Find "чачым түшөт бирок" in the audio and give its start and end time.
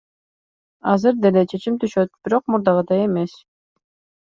1.51-2.43